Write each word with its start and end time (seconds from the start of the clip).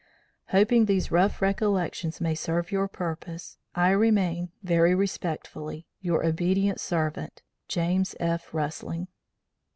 "Hoping 0.47 0.85
these 0.85 1.11
rough 1.11 1.43
recollections 1.43 2.19
may 2.19 2.33
serve 2.33 2.71
your 2.71 2.87
purpose, 2.87 3.59
I 3.75 3.91
remain 3.91 4.51
"Very 4.63 4.95
respectfully, 4.95 5.85
"Your 5.99 6.25
obedient 6.25 6.79
servant, 6.79 7.43
"JAMES 7.67 8.15
F. 8.19 8.51
RUSLING." 8.51 9.09